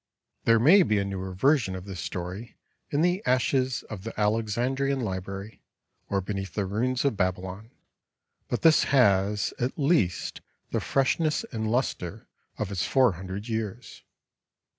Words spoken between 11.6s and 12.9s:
luster of its